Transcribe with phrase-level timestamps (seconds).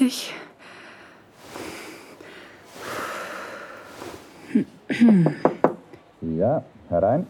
[0.00, 0.34] richtig?
[6.20, 7.26] Ja, herein.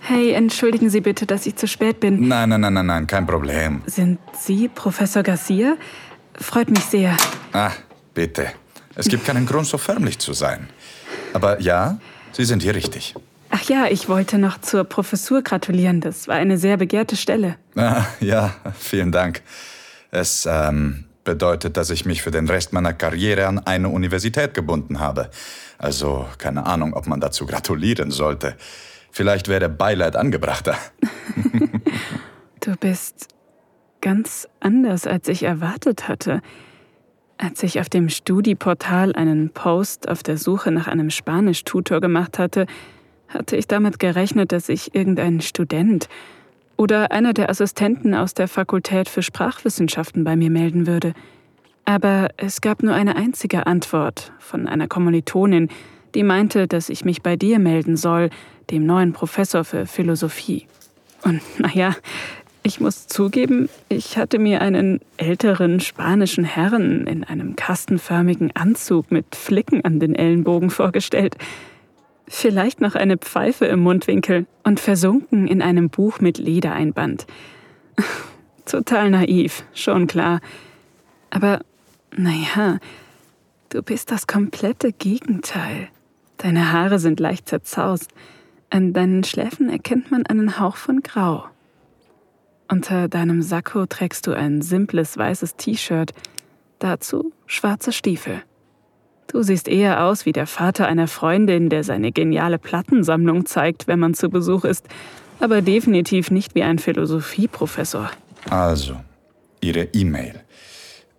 [0.00, 2.26] Hey, entschuldigen Sie bitte, dass ich zu spät bin.
[2.26, 3.82] Nein, nein, nein, nein, nein, kein Problem.
[3.86, 5.76] Sind Sie Professor Garcia?
[6.34, 7.16] Freut mich sehr.
[7.52, 7.70] Ah,
[8.14, 8.46] bitte.
[8.96, 10.68] Es gibt keinen Grund, so förmlich zu sein.
[11.32, 11.98] Aber ja,
[12.32, 13.14] Sie sind hier richtig.
[13.50, 16.00] Ach ja, ich wollte noch zur Professur gratulieren.
[16.00, 17.56] Das war eine sehr begehrte Stelle.
[17.76, 19.42] Ah, ja, vielen Dank.
[20.10, 25.00] Es ähm, bedeutet, dass ich mich für den Rest meiner Karriere an eine Universität gebunden
[25.00, 25.30] habe.
[25.78, 28.56] Also keine Ahnung, ob man dazu gratulieren sollte.
[29.10, 30.76] Vielleicht wäre Beileid angebrachter.
[32.60, 33.28] du bist
[34.00, 36.42] ganz anders, als ich erwartet hatte.
[37.38, 42.66] Als ich auf dem Studieportal einen Post auf der Suche nach einem Spanisch-Tutor gemacht hatte,
[43.28, 46.08] hatte ich damit gerechnet, dass ich irgendein Student
[46.80, 51.12] oder einer der Assistenten aus der Fakultät für Sprachwissenschaften bei mir melden würde.
[51.84, 55.68] Aber es gab nur eine einzige Antwort von einer Kommilitonin,
[56.14, 58.30] die meinte, dass ich mich bei dir melden soll,
[58.70, 60.68] dem neuen Professor für Philosophie.
[61.22, 61.94] Und naja,
[62.62, 69.36] ich muss zugeben, ich hatte mir einen älteren spanischen Herrn in einem kastenförmigen Anzug mit
[69.36, 71.36] Flicken an den Ellenbogen vorgestellt.
[72.32, 77.26] Vielleicht noch eine Pfeife im Mundwinkel und versunken in einem Buch mit Ledereinband.
[78.66, 80.40] Total naiv, schon klar.
[81.30, 81.60] Aber,
[82.16, 82.78] naja,
[83.70, 85.88] du bist das komplette Gegenteil.
[86.36, 88.12] Deine Haare sind leicht zerzaust.
[88.70, 91.46] An deinen Schläfen erkennt man einen Hauch von Grau.
[92.68, 96.14] Unter deinem Sakko trägst du ein simples weißes T-Shirt,
[96.78, 98.44] dazu schwarze Stiefel.
[99.32, 104.00] Du siehst eher aus wie der Vater einer Freundin, der seine geniale Plattensammlung zeigt, wenn
[104.00, 104.88] man zu Besuch ist,
[105.38, 108.10] aber definitiv nicht wie ein Philosophieprofessor.
[108.48, 108.96] Also,
[109.60, 110.40] Ihre E-Mail.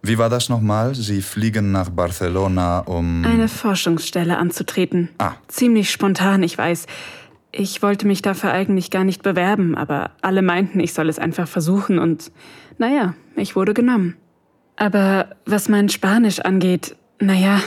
[0.02, 0.94] Wie war das nochmal?
[0.96, 3.24] Sie fliegen nach Barcelona, um.
[3.24, 5.10] Eine Forschungsstelle anzutreten.
[5.20, 5.34] Ah.
[5.48, 6.88] Ziemlich spontan, ich weiß.
[7.54, 11.48] Ich wollte mich dafür eigentlich gar nicht bewerben, aber alle meinten, ich soll es einfach
[11.48, 12.32] versuchen und
[12.78, 14.16] naja, ich wurde genommen.
[14.76, 17.62] Aber was mein Spanisch angeht, naja,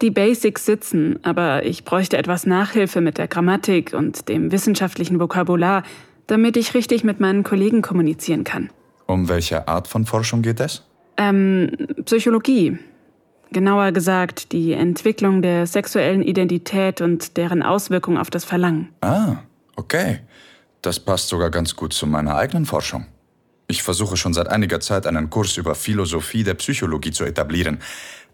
[0.00, 5.82] die Basics sitzen, aber ich bräuchte etwas Nachhilfe mit der Grammatik und dem wissenschaftlichen Vokabular,
[6.26, 8.70] damit ich richtig mit meinen Kollegen kommunizieren kann.
[9.06, 10.82] Um welche Art von Forschung geht es?
[11.16, 11.70] Ähm,
[12.04, 12.78] Psychologie.
[13.52, 18.88] Genauer gesagt, die Entwicklung der sexuellen Identität und deren Auswirkung auf das Verlangen.
[19.02, 19.36] Ah,
[19.76, 20.20] okay.
[20.80, 23.06] Das passt sogar ganz gut zu meiner eigenen Forschung.
[23.68, 27.78] Ich versuche schon seit einiger Zeit einen Kurs über Philosophie der Psychologie zu etablieren,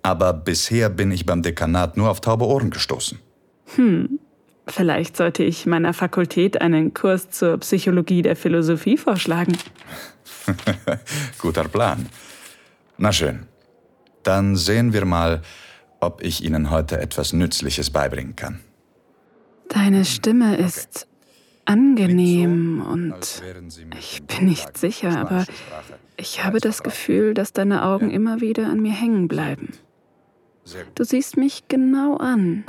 [0.03, 3.19] aber bisher bin ich beim Dekanat nur auf taube Ohren gestoßen.
[3.76, 4.19] Hm,
[4.66, 9.56] vielleicht sollte ich meiner Fakultät einen Kurs zur Psychologie der Philosophie vorschlagen.
[11.38, 12.06] Guter Plan.
[12.97, 13.47] Na schön.
[14.22, 15.42] Dann sehen wir mal,
[16.00, 18.60] ob ich Ihnen heute etwas Nützliches beibringen kann.
[19.69, 21.06] Deine Stimme ist
[21.65, 23.42] angenehm und
[23.98, 25.44] ich bin nicht sicher, aber
[26.16, 29.69] ich habe das Gefühl, dass deine Augen immer wieder an mir hängen bleiben.
[30.95, 32.65] Du siehst mich genau an,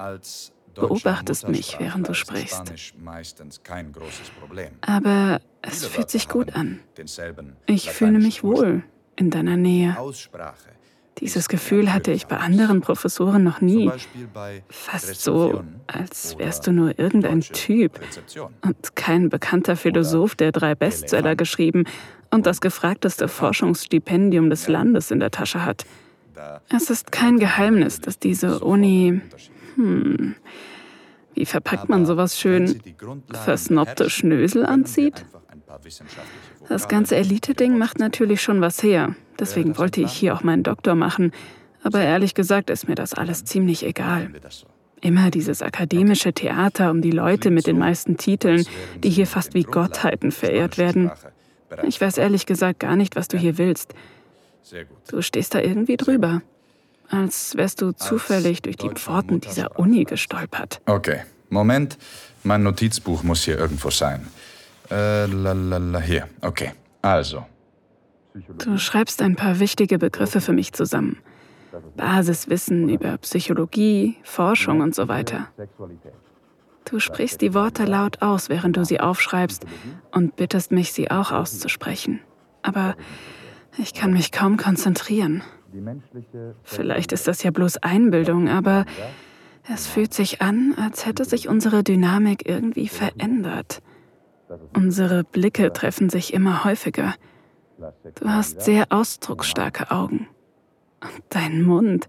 [0.75, 2.71] beobachtest mich, während du sprichst.
[4.81, 6.79] Aber es fühlt sich gut an.
[7.65, 8.83] Ich fühle mich wohl
[9.15, 9.95] in deiner Nähe.
[11.19, 13.91] Dieses Gefühl hatte ich bei anderen Professoren noch nie.
[14.69, 17.99] Fast so, als wärst du nur irgendein Typ
[18.61, 21.83] und kein bekannter Philosoph, der drei Bestseller geschrieben
[22.31, 25.85] und das gefragteste Forschungsstipendium des Landes in der Tasche hat.
[26.69, 29.21] Es ist kein Geheimnis, dass diese Uni.
[29.75, 30.35] Hm,
[31.33, 32.81] wie verpackt man sowas schön?
[33.31, 35.25] Versnobte Schnösel anzieht?
[36.67, 39.15] Das ganze Elite-Ding macht natürlich schon was her.
[39.39, 41.31] Deswegen wollte ich hier auch meinen Doktor machen.
[41.83, 44.31] Aber ehrlich gesagt ist mir das alles ziemlich egal.
[45.01, 48.65] Immer dieses akademische Theater um die Leute mit den meisten Titeln,
[49.01, 51.09] die hier fast wie Gottheiten verehrt werden.
[51.83, 53.93] Ich weiß ehrlich gesagt gar nicht, was du hier willst.
[55.09, 56.41] Du stehst da irgendwie drüber.
[57.09, 60.79] Als wärst du zufällig durch die Pforten dieser Uni gestolpert.
[60.85, 61.97] Okay, Moment.
[62.43, 64.27] Mein Notizbuch muss hier irgendwo sein.
[64.91, 66.29] Äh, lalala, hier.
[66.41, 66.71] Okay,
[67.01, 67.45] also.
[68.59, 71.17] Du schreibst ein paar wichtige Begriffe für mich zusammen.
[71.97, 75.47] Basiswissen über Psychologie, Forschung und so weiter.
[76.85, 79.65] Du sprichst die Worte laut aus, während du sie aufschreibst
[80.11, 82.21] und bittest mich, sie auch auszusprechen.
[82.61, 82.95] Aber
[83.79, 85.43] ich kann mich kaum konzentrieren.
[86.63, 88.85] Vielleicht ist das ja bloß Einbildung, aber
[89.71, 93.81] es fühlt sich an, als hätte sich unsere Dynamik irgendwie verändert.
[94.75, 97.13] Unsere Blicke treffen sich immer häufiger.
[98.15, 100.27] Du hast sehr ausdrucksstarke Augen.
[101.01, 102.07] Und dein Mund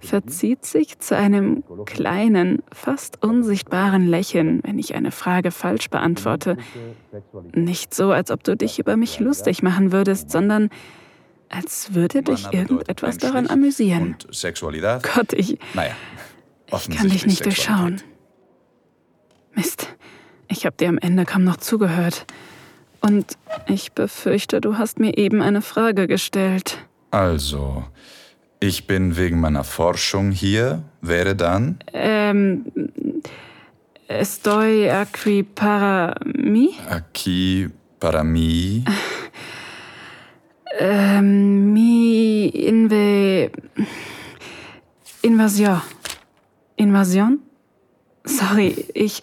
[0.00, 6.56] verzieht sich zu einem kleinen, fast unsichtbaren Lächeln, wenn ich eine Frage falsch beantworte.
[7.52, 10.70] Nicht so, als ob du dich über mich lustig machen würdest, sondern
[11.48, 14.16] als würde dich irgendetwas daran amüsieren.
[15.14, 15.58] Gott, ich,
[16.66, 18.02] ich kann dich nicht durchschauen.
[19.54, 19.94] Mist,
[20.48, 22.26] ich habe dir am Ende kaum noch zugehört.
[23.00, 23.36] Und
[23.66, 26.78] ich befürchte, du hast mir eben eine Frage gestellt.
[27.10, 27.84] Also,
[28.60, 32.64] ich bin wegen meiner Forschung hier, wäre dann Ähm,
[34.08, 36.74] estoy aquí para mí?
[36.88, 37.70] aquí
[38.00, 38.84] para mí.
[40.78, 43.50] Ähm, mi inve...
[45.22, 45.80] Invasion.
[46.76, 47.38] Invasion?
[48.24, 49.22] Sorry, ich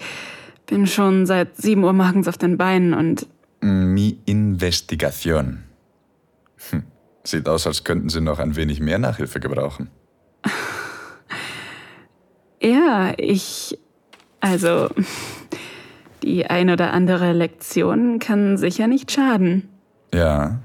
[0.66, 3.28] bin schon seit 7 Uhr morgens auf den Beinen und
[3.60, 5.64] Mi Investigación.
[6.70, 6.84] Hm.
[7.24, 9.90] Sieht aus, als könnten Sie noch ein wenig mehr Nachhilfe gebrauchen.
[12.62, 13.78] ja, ich...
[14.40, 14.90] Also,
[16.24, 19.70] die ein oder andere Lektion kann sicher nicht schaden.
[20.14, 20.60] Ja,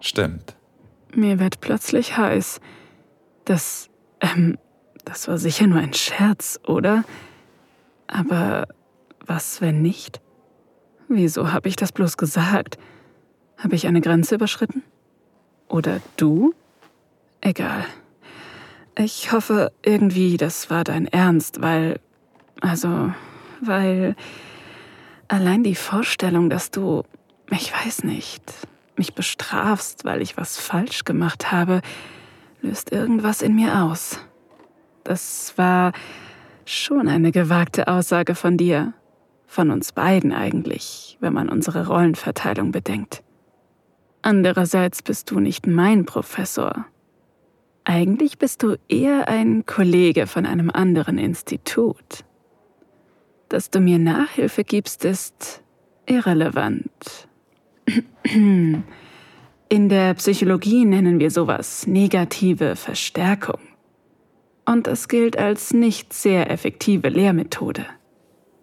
[0.00, 0.54] stimmt.
[1.14, 2.60] Mir wird plötzlich heiß.
[3.46, 3.88] Das,
[4.20, 4.58] ähm,
[5.06, 7.04] das war sicher nur ein Scherz, oder?
[8.06, 8.68] Aber
[9.24, 10.20] was, wenn nicht?
[11.08, 12.78] Wieso habe ich das bloß gesagt?
[13.56, 14.82] Habe ich eine Grenze überschritten?
[15.68, 16.54] Oder du?
[17.40, 17.84] Egal.
[18.98, 22.00] Ich hoffe irgendwie, das war dein Ernst, weil...
[22.60, 23.12] Also,
[23.60, 24.16] weil...
[25.28, 27.02] Allein die Vorstellung, dass du,
[27.50, 28.42] ich weiß nicht,
[28.96, 31.82] mich bestrafst, weil ich was falsch gemacht habe,
[32.62, 34.20] löst irgendwas in mir aus.
[35.02, 35.92] Das war
[36.64, 38.92] schon eine gewagte Aussage von dir.
[39.46, 43.22] Von uns beiden eigentlich, wenn man unsere Rollenverteilung bedenkt.
[44.26, 46.86] Andererseits bist du nicht mein Professor.
[47.84, 52.24] Eigentlich bist du eher ein Kollege von einem anderen Institut.
[53.48, 55.62] Dass du mir Nachhilfe gibst, ist
[56.06, 57.28] irrelevant.
[58.24, 58.82] In
[59.68, 63.60] der Psychologie nennen wir sowas negative Verstärkung.
[64.64, 67.86] Und das gilt als nicht sehr effektive Lehrmethode.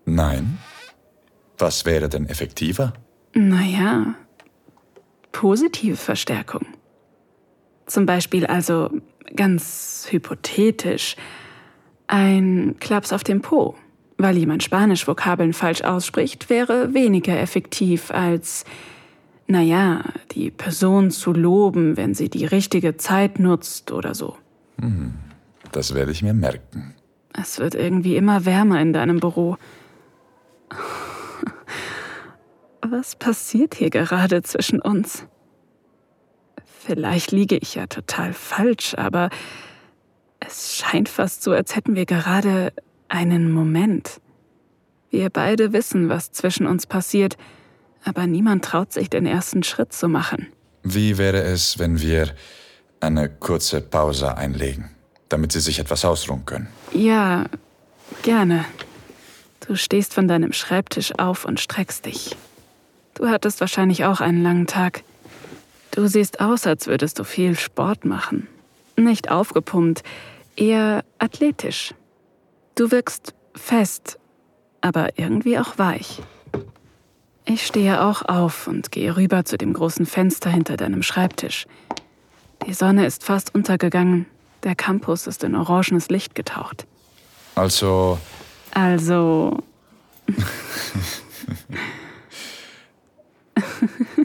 [0.04, 0.57] Nein?
[1.57, 2.92] Was wäre denn effektiver?
[3.33, 4.15] Naja,
[5.34, 6.66] positive Verstärkung.
[7.86, 8.90] Zum Beispiel also
[9.36, 11.18] ganz hypothetisch
[12.08, 13.76] ein Klaps auf den Po,
[14.18, 18.64] weil jemand Spanisch-Vokabeln falsch ausspricht, wäre weniger effektiv als,
[19.48, 24.38] naja, die Person zu loben, wenn sie die richtige Zeit nutzt oder so.
[25.74, 26.94] Das werde ich mir merken.
[27.34, 29.58] Es wird irgendwie immer wärmer in deinem Büro.
[32.95, 35.24] Was passiert hier gerade zwischen uns?
[36.86, 39.31] Vielleicht liege ich ja total falsch, aber
[40.40, 42.72] es scheint fast so, als hätten wir gerade
[43.07, 44.22] einen Moment.
[45.10, 47.36] Wir beide wissen, was zwischen uns passiert,
[48.04, 50.50] aber niemand traut sich, den ersten Schritt zu machen.
[50.84, 52.29] Wie wäre es, wenn wir
[53.00, 54.91] eine kurze Pause einlegen,
[55.29, 56.68] damit Sie sich etwas ausruhen können?
[56.91, 57.46] Ja,
[58.22, 58.65] gerne.
[59.68, 62.38] Du stehst von deinem Schreibtisch auf und streckst dich.
[63.13, 65.03] Du hattest wahrscheinlich auch einen langen Tag.
[65.91, 68.48] Du siehst aus, als würdest du viel Sport machen.
[68.96, 70.03] Nicht aufgepumpt,
[70.55, 71.93] eher athletisch.
[72.75, 74.17] Du wirkst fest,
[74.82, 76.22] aber irgendwie auch weich.
[77.46, 81.67] Ich stehe auch auf und gehe rüber zu dem großen Fenster hinter deinem Schreibtisch.
[82.65, 84.25] Die Sonne ist fast untergegangen,
[84.63, 86.86] der Campus ist in orangenes Licht getaucht.
[87.55, 88.17] Also,
[88.72, 89.60] Also,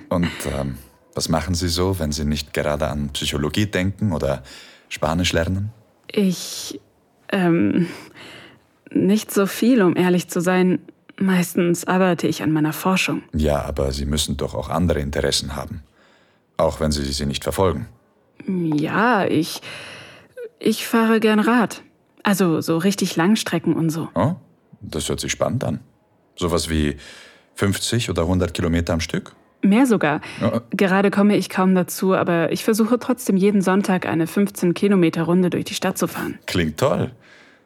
[0.09, 0.79] und ähm,
[1.15, 4.43] was machen Sie so, wenn Sie nicht gerade an Psychologie denken oder
[4.89, 5.73] Spanisch lernen?
[6.11, 6.81] ich,
[7.31, 7.87] ähm,
[8.91, 10.81] nicht so viel, um ehrlich zu sein.
[11.19, 13.23] Meistens arbeite ich an meiner Forschung.
[13.35, 15.83] Ja, aber Sie müssen doch auch andere Interessen haben.
[16.57, 17.87] Auch wenn Sie sie nicht verfolgen.
[18.47, 19.61] Ja, ich,
[20.59, 21.83] ich fahre gern Rad.
[22.23, 24.09] Also so richtig Langstrecken und so.
[24.15, 24.35] Oh,
[24.81, 25.81] das hört sich spannend an.
[26.37, 26.97] Sowas wie
[27.57, 29.35] 50 oder 100 Kilometer am Stück?
[29.61, 30.21] Mehr sogar.
[30.41, 30.63] Ja.
[30.71, 35.51] Gerade komme ich kaum dazu, aber ich versuche trotzdem jeden Sonntag eine 15 Kilometer Runde
[35.51, 36.39] durch die Stadt zu fahren.
[36.47, 37.11] Klingt toll.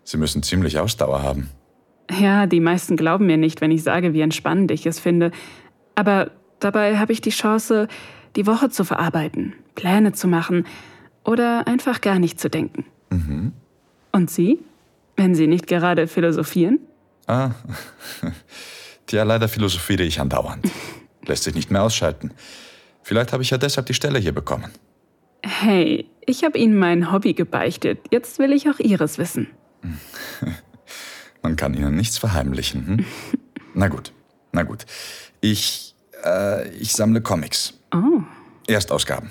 [0.04, 1.50] Sie müssen ziemlich Ausdauer haben.
[2.10, 5.30] Ja, die meisten glauben mir nicht, wenn ich sage, wie entspannend ich es finde.
[5.94, 6.30] Aber
[6.60, 7.88] dabei habe ich die Chance,
[8.36, 10.66] die Woche zu verarbeiten, Pläne zu machen
[11.24, 12.84] oder einfach gar nicht zu denken.
[14.12, 14.58] Und Sie?
[15.16, 16.78] Wenn Sie nicht gerade philosophieren?
[17.26, 17.50] Ah,
[19.06, 20.68] tja, leider philosophiere ich andauernd.
[21.26, 22.32] Lässt sich nicht mehr ausschalten.
[23.02, 24.70] Vielleicht habe ich ja deshalb die Stelle hier bekommen.
[25.42, 28.00] Hey, ich habe Ihnen mein Hobby gebeichtet.
[28.10, 29.48] Jetzt will ich auch Ihres wissen.
[31.42, 32.86] Man kann Ihnen nichts verheimlichen.
[32.86, 33.04] Hm?
[33.74, 34.12] na gut,
[34.52, 34.86] na gut.
[35.40, 37.74] Ich, äh, ich sammle Comics.
[37.92, 38.22] Oh.
[38.68, 39.30] Erstausgaben.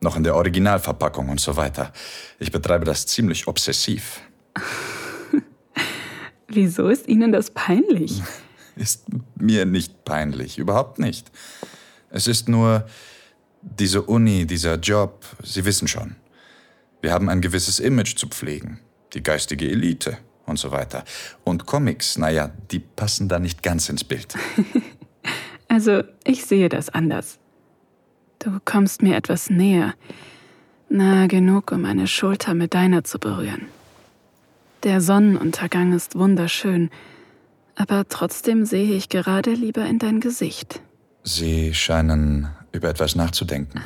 [0.00, 1.92] Noch in der Originalverpackung und so weiter.
[2.38, 4.20] Ich betreibe das ziemlich obsessiv.
[6.48, 8.22] Wieso ist Ihnen das peinlich?
[8.76, 9.06] Ist
[9.40, 11.30] mir nicht peinlich, überhaupt nicht.
[12.10, 12.86] Es ist nur
[13.62, 16.16] diese Uni, dieser Job, Sie wissen schon.
[17.00, 18.80] Wir haben ein gewisses Image zu pflegen,
[19.14, 21.04] die geistige Elite und so weiter.
[21.44, 24.34] Und Comics, naja, die passen da nicht ganz ins Bild.
[25.68, 27.38] also, ich sehe das anders.
[28.38, 29.94] Du kommst mir etwas näher,
[30.88, 33.66] nah genug, um meine Schulter mit deiner zu berühren.
[34.84, 36.90] Der Sonnenuntergang ist wunderschön,
[37.78, 40.82] aber trotzdem sehe ich gerade lieber in dein Gesicht.
[41.22, 43.84] Sie scheinen über etwas nachzudenken.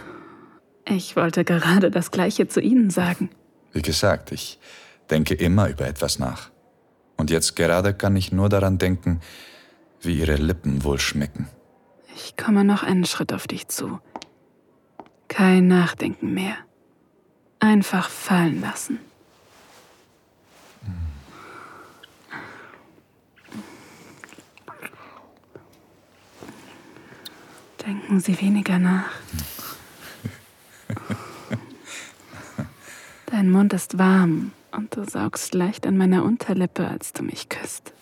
[0.87, 3.31] Ich wollte gerade das Gleiche zu Ihnen sagen.
[3.73, 4.59] Wie gesagt, ich
[5.11, 6.51] denke immer über etwas nach.
[7.17, 9.21] Und jetzt gerade kann ich nur daran denken,
[10.01, 11.49] wie Ihre Lippen wohl schmecken.
[12.17, 14.01] Ich komme noch einen Schritt auf dich zu.
[15.29, 16.57] Kein Nachdenken mehr.
[17.61, 18.99] Einfach fallen lassen.
[27.87, 29.11] Denken Sie weniger nach.
[33.27, 37.93] Dein Mund ist warm und du saugst leicht an meiner Unterlippe, als du mich küsst.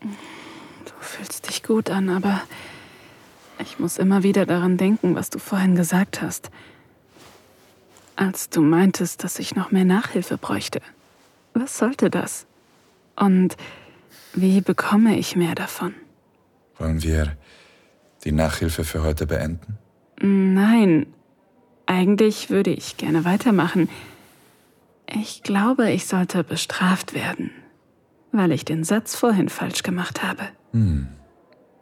[0.00, 2.40] Du fühlst dich gut an, aber
[3.58, 6.50] ich muss immer wieder daran denken, was du vorhin gesagt hast.
[8.16, 10.80] Als du meintest, dass ich noch mehr Nachhilfe bräuchte.
[11.52, 12.46] Was sollte das?
[13.16, 13.56] Und
[14.34, 15.94] wie bekomme ich mehr davon?
[16.78, 17.36] Wollen wir
[18.24, 19.78] die Nachhilfe für heute beenden?
[20.20, 21.06] Nein,
[21.86, 23.88] eigentlich würde ich gerne weitermachen.
[25.06, 27.50] Ich glaube, ich sollte bestraft werden,
[28.32, 30.42] weil ich den Satz vorhin falsch gemacht habe.
[30.72, 31.08] Hm.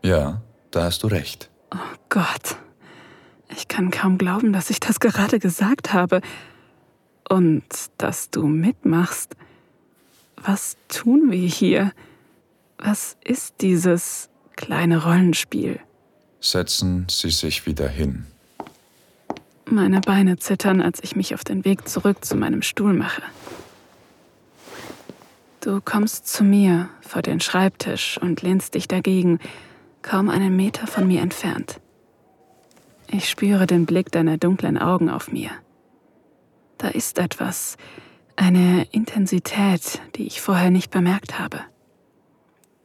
[0.03, 1.51] Ja, da hast du recht.
[1.73, 2.57] Oh Gott.
[3.55, 6.21] Ich kann kaum glauben, dass ich das gerade gesagt habe.
[7.29, 7.65] Und
[7.99, 9.37] dass du mitmachst.
[10.45, 11.93] Was tun wir hier?
[12.79, 15.79] Was ist dieses kleine Rollenspiel?
[16.41, 18.27] Setzen Sie sich wieder hin.
[19.65, 23.23] Meine Beine zittern, als ich mich auf den Weg zurück zu meinem Stuhl mache.
[25.61, 29.39] Du kommst zu mir vor den Schreibtisch und lehnst dich dagegen,
[30.03, 31.81] kaum einen Meter von mir entfernt.
[33.07, 35.51] Ich spüre den Blick deiner dunklen Augen auf mir.
[36.79, 37.77] Da ist etwas,
[38.37, 41.61] eine Intensität, die ich vorher nicht bemerkt habe.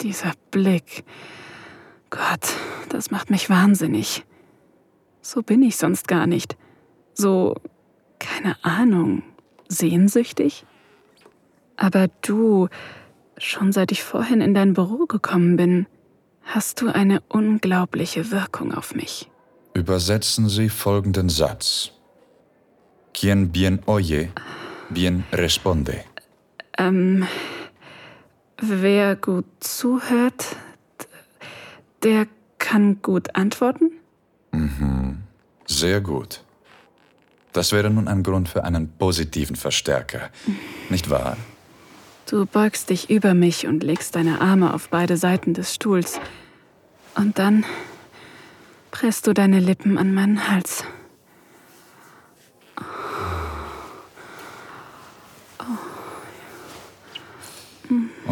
[0.02, 1.04] Dieser Blick.
[2.10, 2.56] Gott,
[2.90, 4.26] das macht mich wahnsinnig.
[5.22, 6.56] So bin ich sonst gar nicht.
[7.14, 7.56] So,
[8.20, 9.24] keine Ahnung,
[9.68, 10.66] sehnsüchtig?
[11.76, 12.70] Aber du,
[13.38, 15.88] schon seit ich vorhin in dein Büro gekommen bin,
[16.44, 19.30] hast du eine unglaubliche Wirkung auf mich.
[19.74, 21.92] Übersetzen Sie folgenden Satz.
[23.14, 24.30] Quien bien oye,
[24.90, 26.04] bien responde.
[26.78, 27.28] Ähm,
[28.62, 30.56] wer gut zuhört,
[32.04, 32.28] der
[32.60, 33.92] kann gut antworten?
[34.52, 35.24] Mhm.
[35.66, 36.44] Sehr gut.
[37.54, 40.30] Das wäre nun ein Grund für einen positiven Verstärker,
[40.90, 41.38] nicht wahr?
[42.30, 46.20] Du beugst dich über mich und legst deine Arme auf beide Seiten des Stuhls.
[47.16, 47.66] Und dann
[48.92, 50.84] presst du deine Lippen an meinen Hals.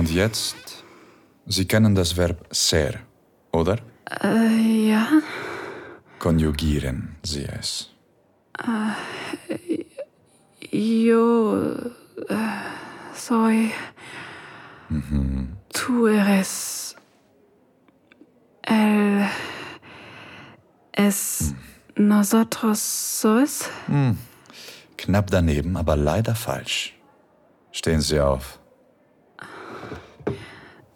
[0.06, 0.84] Und jetzt,
[1.48, 3.00] Sie kennen das Verb ser,
[3.52, 3.78] oder?
[4.22, 5.08] Äh, ja.
[6.20, 7.90] Konjugieren Sie es.
[8.60, 8.94] Äh,
[10.72, 11.56] yo
[12.30, 12.36] äh,
[13.16, 13.72] soy.
[14.90, 15.58] Mhm.
[15.74, 16.96] Tú eres.
[18.62, 19.28] El.
[20.92, 21.56] Es.
[21.96, 22.08] Hm.
[22.08, 23.72] Nosotros sois?
[23.88, 24.20] Hm.
[24.98, 26.94] Knapp daneben, aber leider falsch.
[27.72, 28.60] Stehen Sie auf.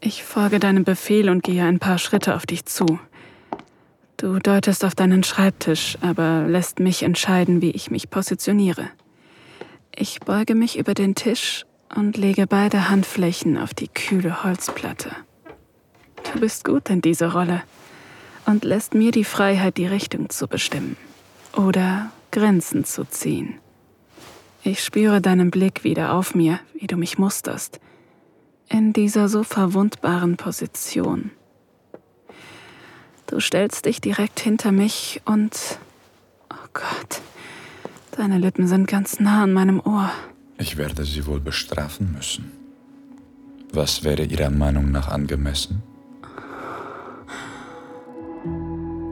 [0.01, 2.99] Ich folge deinem Befehl und gehe ein paar Schritte auf dich zu.
[4.15, 8.89] Du deutest auf deinen Schreibtisch, aber lässt mich entscheiden, wie ich mich positioniere.
[9.93, 15.11] Ich beuge mich über den Tisch und lege beide Handflächen auf die kühle Holzplatte.
[16.31, 17.63] Du bist gut in dieser Rolle
[18.45, 20.95] und lässt mir die Freiheit, die Richtung zu bestimmen
[21.55, 23.55] oder Grenzen zu ziehen.
[24.63, 27.79] Ich spüre deinen Blick wieder auf mir, wie du mich musterst.
[28.69, 31.31] In dieser so verwundbaren Position.
[33.27, 35.79] Du stellst dich direkt hinter mich und...
[36.51, 37.21] Oh Gott,
[38.11, 40.11] deine Lippen sind ganz nah an meinem Ohr.
[40.57, 42.51] Ich werde Sie wohl bestrafen müssen.
[43.71, 45.83] Was wäre Ihrer Meinung nach angemessen?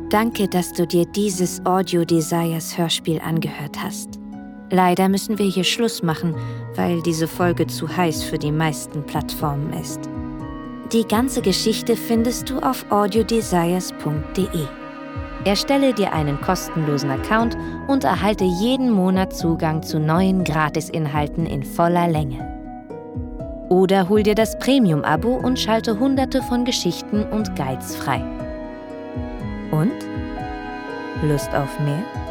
[0.10, 4.20] Danke, dass du dir dieses Audio Desires Hörspiel angehört hast.
[4.70, 6.34] Leider müssen wir hier Schluss machen,
[6.78, 10.00] weil diese Folge zu heiß für die meisten Plattformen ist.
[10.94, 14.48] Die ganze Geschichte findest du auf audiodesires.de.
[15.44, 17.58] Erstelle dir einen kostenlosen Account
[17.88, 22.46] und erhalte jeden Monat Zugang zu neuen Gratisinhalten in voller Länge.
[23.70, 28.24] Oder hol dir das Premium-Abo und schalte hunderte von Geschichten und Guides frei.
[29.72, 29.92] Und?
[31.22, 32.27] Lust auf mehr?